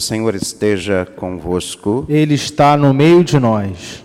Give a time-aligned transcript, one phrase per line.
[0.00, 2.06] O Senhor esteja convosco.
[2.08, 4.02] Ele está no meio de nós.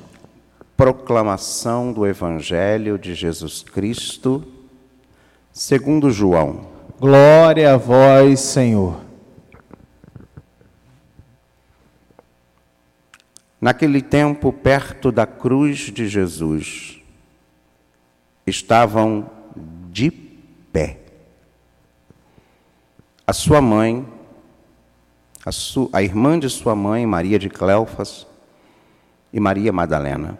[0.76, 4.44] Proclamação do Evangelho de Jesus Cristo,
[5.54, 6.68] segundo João.
[7.00, 9.00] Glória a vós, Senhor.
[13.62, 17.00] Naquele tempo, perto da cruz de Jesus,
[18.46, 19.32] estavam
[19.90, 21.06] de pé
[23.26, 24.06] a sua mãe,
[25.46, 25.50] a,
[25.94, 28.26] a irmã de sua mãe, Maria de Cleofas,
[29.32, 30.40] e Maria Madalena.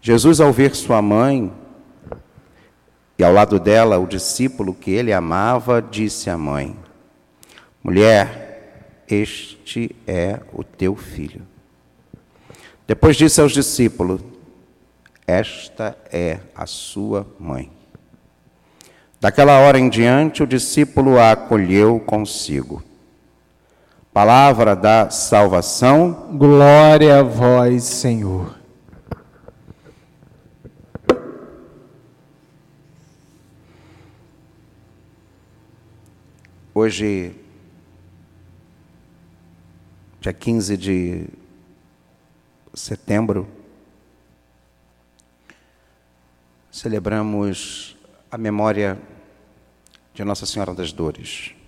[0.00, 1.52] Jesus, ao ver sua mãe
[3.18, 6.76] e ao lado dela o discípulo que ele amava, disse à mãe:
[7.82, 11.42] Mulher, este é o teu filho.
[12.86, 14.20] Depois disse aos discípulos:
[15.26, 17.70] Esta é a sua mãe.
[19.20, 22.82] Daquela hora em diante, o discípulo a acolheu consigo.
[24.12, 26.36] Palavra da salvação.
[26.36, 28.58] Glória a vós, Senhor.
[36.74, 37.36] Hoje,
[40.20, 41.28] dia 15 de
[42.74, 43.46] setembro,
[46.68, 47.96] celebramos
[48.28, 49.00] a memória
[50.12, 51.59] de Nossa Senhora das Dores.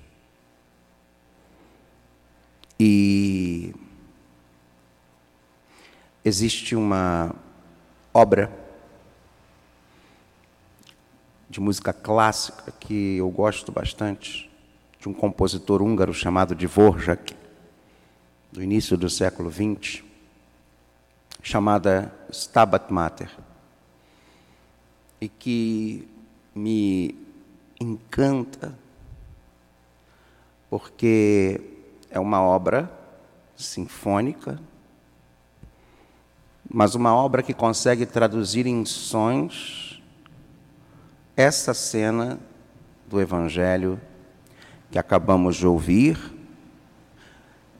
[2.84, 3.72] E
[6.24, 7.32] existe uma
[8.12, 8.50] obra
[11.48, 14.50] de música clássica que eu gosto bastante,
[14.98, 17.36] de um compositor húngaro chamado Dvorak,
[18.50, 20.02] do início do século XX,
[21.40, 23.30] chamada Stabat Mater,
[25.20, 26.08] e que
[26.52, 27.14] me
[27.80, 28.76] encanta,
[30.68, 31.71] porque
[32.12, 32.92] é uma obra
[33.56, 34.60] sinfônica,
[36.70, 40.02] mas uma obra que consegue traduzir em sons
[41.34, 42.38] essa cena
[43.08, 44.00] do Evangelho
[44.90, 46.18] que acabamos de ouvir,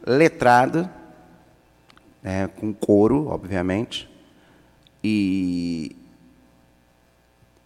[0.05, 0.91] letrada,
[2.23, 4.11] né, com coro, obviamente,
[5.05, 5.95] e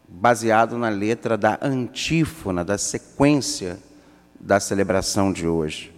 [0.08, 3.78] baseado na letra da antífona, da sequência
[4.40, 5.95] da celebração de hoje,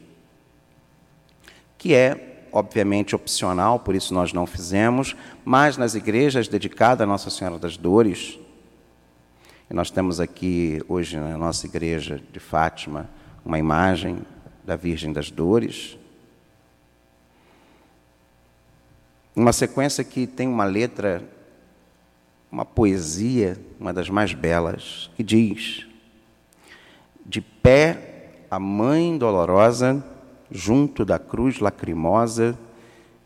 [1.79, 7.31] que é, obviamente, opcional, por isso nós não fizemos, mas nas igrejas dedicadas a Nossa
[7.31, 8.39] Senhora das Dores,
[9.71, 13.09] e nós temos aqui hoje na nossa igreja de Fátima
[13.45, 14.19] uma imagem
[14.65, 15.97] da Virgem das Dores,
[19.37, 21.23] uma sequência que tem uma letra
[22.51, 25.87] uma poesia, uma das mais belas, que diz:
[27.25, 30.05] De pé a mãe dolorosa,
[30.51, 32.59] junto da cruz lacrimosa,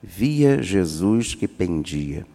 [0.03, 2.27] via Jesus que pendia.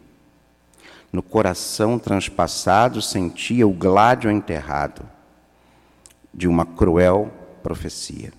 [1.11, 5.07] No coração transpassado sentia o gládio enterrado
[6.33, 7.31] de uma cruel
[7.63, 8.31] profecia.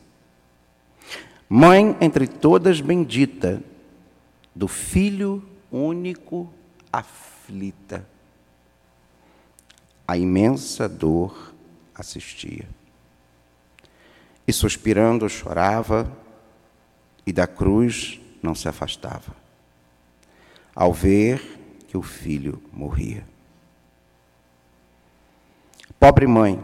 [1.48, 3.62] Mãe entre todas bendita,
[4.54, 6.52] do filho único
[6.92, 8.04] aflita
[10.08, 11.52] a imensa dor
[11.94, 12.66] assistia.
[14.46, 16.10] E suspirando chorava,
[17.28, 19.36] e da cruz não se afastava,
[20.74, 23.22] ao ver que o filho morria.
[26.00, 26.58] Pobre mãe,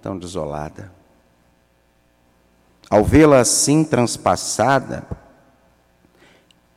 [0.00, 0.90] tão desolada,
[2.88, 5.06] ao vê-la assim transpassada,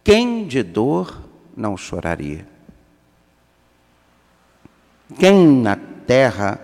[0.03, 1.23] quem de dor
[1.55, 2.45] não choraria?
[5.17, 6.59] Quem na terra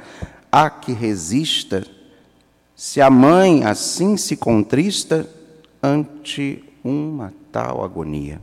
[0.52, 1.88] há que resista,
[2.76, 5.30] se a mãe assim se contrista
[5.82, 8.42] ante uma tal agonia.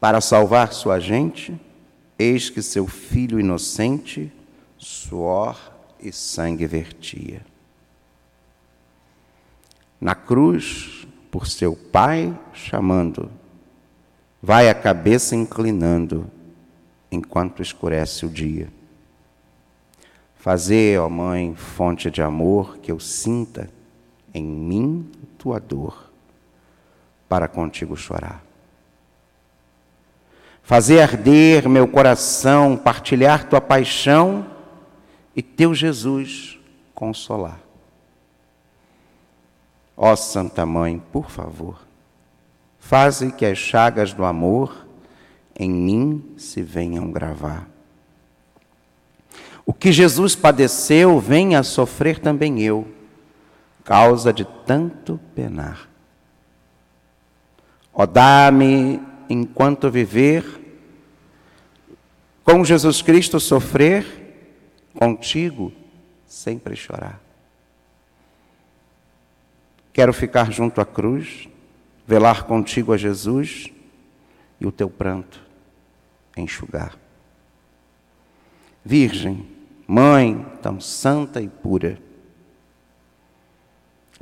[0.00, 1.58] Para salvar sua gente,
[2.18, 4.32] eis que seu filho inocente
[4.76, 7.42] suor e sangue vertia.
[10.00, 13.30] Na cruz, por seu pai chamando,
[14.42, 16.28] vai a cabeça inclinando,
[17.10, 18.68] enquanto escurece o dia.
[20.34, 23.70] Fazer, ó Mãe, fonte de amor, que eu sinta
[24.32, 26.10] em mim tua dor,
[27.28, 28.42] para contigo chorar.
[30.62, 34.46] Fazer arder meu coração, partilhar tua paixão
[35.34, 36.58] e teu Jesus
[36.94, 37.60] consolar.
[39.96, 41.80] Ó Santa Mãe, por favor,
[42.78, 44.86] faze que as chagas do amor
[45.58, 47.72] em mim se venham gravar
[49.64, 52.86] o que Jesus padeceu, venha sofrer também eu,
[53.84, 55.88] causa de tanto penar.
[57.92, 60.44] Ó, dá-me, enquanto viver,
[62.44, 64.06] com Jesus Cristo sofrer,
[64.94, 65.72] contigo
[66.26, 67.20] sempre chorar.
[69.92, 71.48] Quero ficar junto à cruz,
[72.06, 73.68] velar contigo a Jesus
[74.60, 75.40] e o teu pranto
[76.36, 76.96] enxugar.
[78.84, 79.46] Virgem,
[79.86, 81.98] Mãe tão santa e pura,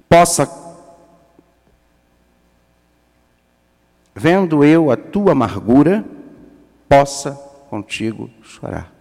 [0.09, 0.49] possa,
[4.15, 6.05] vendo eu a tua amargura,
[6.89, 7.33] possa
[7.69, 8.93] contigo chorar.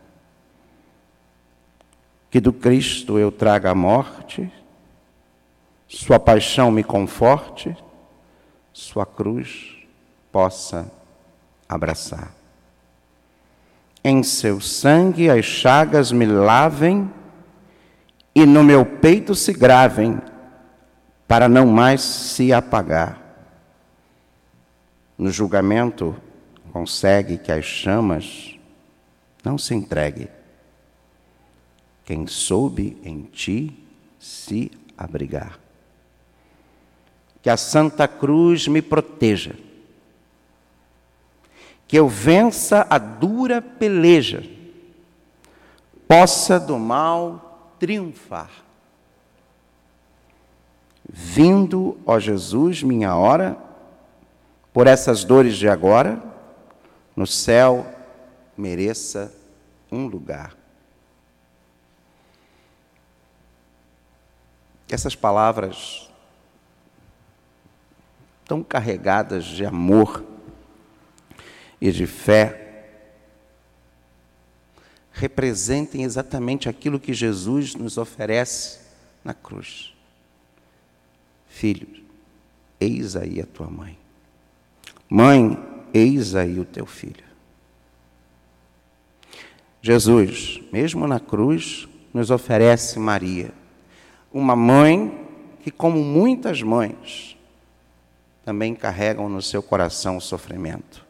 [2.30, 4.52] Que do Cristo eu traga a morte,
[5.88, 7.76] Sua paixão me conforte,
[8.72, 9.78] Sua cruz
[10.32, 10.92] possa
[11.68, 12.32] abraçar.
[14.04, 17.12] Em seu sangue as chagas me lavem
[18.34, 20.22] e no meu peito se gravem,
[21.30, 23.22] para não mais se apagar.
[25.16, 26.16] No julgamento,
[26.74, 28.58] consegue que as chamas
[29.46, 30.28] não se entregue.
[32.04, 33.88] Quem soube em ti
[34.20, 35.60] se abrigar.
[37.44, 39.56] Que a Santa Cruz me proteja
[41.88, 44.44] que eu vença a dura peleja,
[46.08, 48.52] possa do mal triunfar.
[51.12, 53.58] Vindo, ó Jesus, minha hora,
[54.72, 56.22] por essas dores de agora,
[57.16, 57.86] no céu
[58.56, 59.34] mereça
[59.92, 60.56] um lugar.
[64.88, 66.10] Essas palavras
[68.46, 70.24] tão carregadas de amor,
[71.82, 72.66] e de fé
[75.12, 78.80] representem exatamente aquilo que Jesus nos oferece
[79.24, 79.94] na cruz.
[81.50, 81.88] Filho,
[82.80, 83.98] eis aí a tua mãe.
[85.10, 85.58] Mãe,
[85.94, 87.28] eis aí o teu filho.
[89.82, 93.52] Jesus, mesmo na cruz, nos oferece Maria,
[94.32, 95.28] uma mãe
[95.62, 97.38] que, como muitas mães,
[98.46, 101.06] também carregam no seu coração o sofrimento.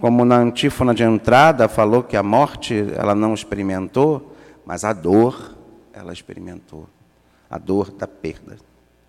[0.00, 4.34] Como na antífona de entrada falou que a morte ela não experimentou,
[4.66, 5.56] mas a dor
[5.92, 6.88] ela experimentou.
[7.48, 8.56] A dor da perda.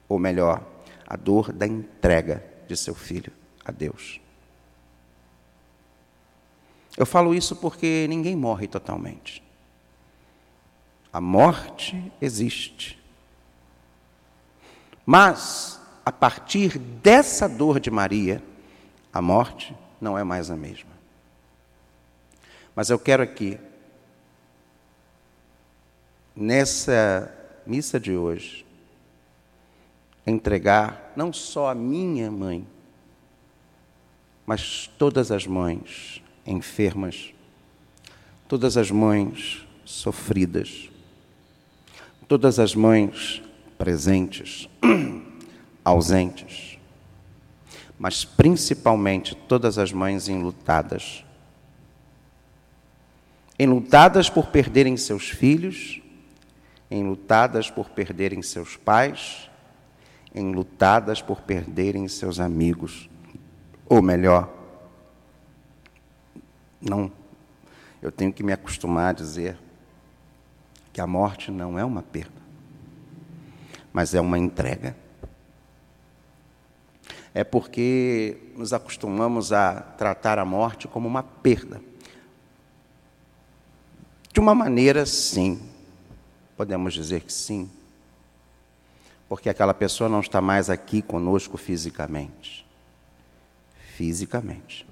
[0.08, 0.64] Ou melhor,
[1.08, 3.32] a dor da entrega de seu filho
[3.64, 4.20] a Deus.
[6.98, 9.44] Eu falo isso porque ninguém morre totalmente.
[11.12, 13.02] A morte existe.
[15.06, 18.42] Mas, a partir dessa dor de Maria,
[19.14, 20.92] a morte não é mais a mesma.
[22.76, 23.58] Mas eu quero aqui,
[26.36, 27.34] nessa
[27.66, 28.65] missa de hoje,
[30.26, 32.68] entregar não só a minha mãe,
[34.46, 37.34] mas todas as mães enfermas,
[38.48, 40.90] todas as mães sofridas,
[42.28, 43.42] todas as mães
[43.78, 44.70] presentes,
[45.84, 46.76] ausentes
[47.98, 51.24] mas principalmente todas as mães enlutadas.
[53.58, 56.02] Enlutadas por perderem seus filhos,
[56.92, 59.50] enlutadas por perderem seus pais,
[60.36, 63.10] enlutadas por perderem seus amigos.
[63.88, 64.52] Ou melhor,
[66.82, 67.12] não,
[68.02, 69.58] eu tenho que me acostumar a dizer
[70.94, 72.42] que a morte não é uma perda,
[73.94, 74.96] mas é uma entrega
[77.36, 81.82] é porque nos acostumamos a tratar a morte como uma perda.
[84.32, 85.62] De uma maneira, sim,
[86.56, 87.70] podemos dizer que sim,
[89.28, 92.66] porque aquela pessoa não está mais aqui conosco fisicamente.
[93.96, 94.86] Fisicamente.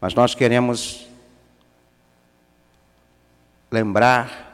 [0.00, 1.08] Mas nós queremos
[3.70, 4.48] lembrar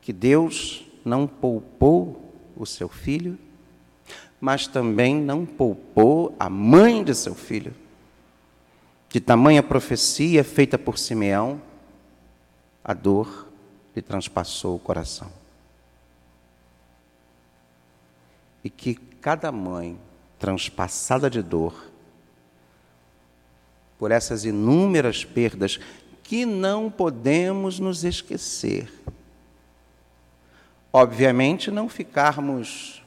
[0.00, 3.38] que Deus não poupou o seu filho
[4.40, 7.74] mas também não poupou a mãe de seu filho.
[9.08, 11.60] De tamanha profecia feita por Simeão,
[12.84, 13.48] a dor
[13.94, 15.30] lhe transpassou o coração.
[18.66, 19.96] E que cada mãe
[20.40, 21.88] transpassada de dor,
[23.96, 25.78] por essas inúmeras perdas,
[26.24, 28.92] que não podemos nos esquecer.
[30.92, 33.04] Obviamente, não ficarmos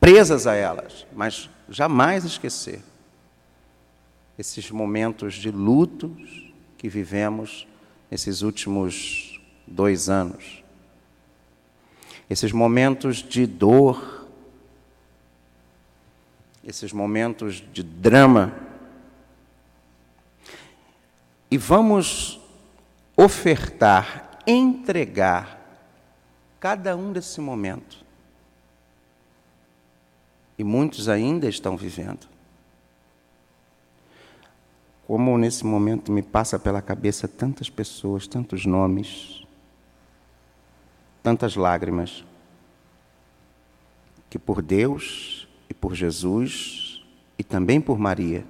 [0.00, 2.82] presas a elas, mas jamais esquecer
[4.36, 7.64] esses momentos de lutos que vivemos
[8.10, 10.64] nesses últimos dois anos.
[12.30, 14.28] Esses momentos de dor,
[16.62, 18.54] esses momentos de drama.
[21.50, 22.40] E vamos
[23.16, 25.58] ofertar, entregar
[26.60, 28.04] cada um desse momento.
[30.56, 32.28] E muitos ainda estão vivendo.
[35.04, 39.39] Como nesse momento me passa pela cabeça tantas pessoas, tantos nomes,
[41.22, 42.24] tantas lágrimas,
[44.28, 47.04] que por Deus e por Jesus
[47.38, 48.44] e também por Maria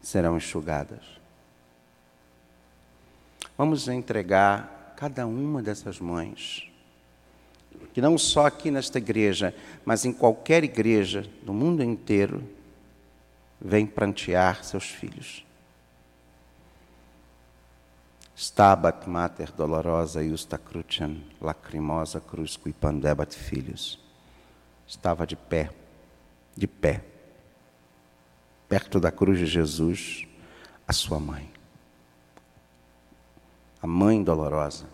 [0.00, 1.20] serão enxugadas.
[3.56, 6.66] Vamos entregar cada uma dessas mães,
[7.92, 12.42] que não só aqui nesta igreja, mas em qualquer igreja do mundo inteiro,
[13.60, 15.44] vem prantear seus filhos.
[18.40, 24.00] Stabat mater dolorosa iusta cruciam, lacrimosa cruz qui pandebat filhos.
[24.88, 25.70] Estava de pé,
[26.56, 27.04] de pé,
[28.66, 30.26] perto da cruz de Jesus,
[30.88, 31.52] a sua mãe.
[33.82, 34.88] A mãe dolorosa,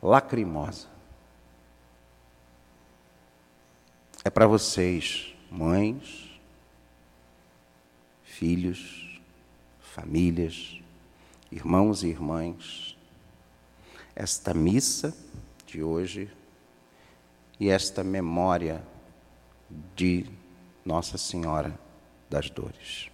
[0.00, 0.86] lacrimosa.
[4.24, 6.40] É para vocês, mães,
[8.22, 9.20] filhos,
[9.80, 10.80] famílias,
[11.50, 12.96] irmãos e irmãs,
[14.14, 15.14] esta missa
[15.66, 16.30] de hoje
[17.58, 18.82] e esta memória
[19.94, 20.26] de
[20.84, 21.78] Nossa Senhora
[22.28, 23.10] das Dores.